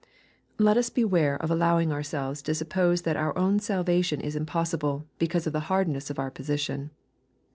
Let 0.57 0.77
us 0.77 0.89
beware 0.89 1.35
of 1.37 1.51
allowing 1.51 1.91
ourselves 1.91 2.41
to 2.41 2.55
suppose 2.55 3.03
that 3.03 3.15
our 3.17 3.37
own 3.37 3.59
salvation 3.59 4.19
is 4.19 4.35
impossible, 4.35 5.05
because 5.19 5.45
of 5.45 5.53
the 5.53 5.59
hardness 5.69 6.09
of 6.09 6.17
our 6.17 6.31
position. 6.31 6.89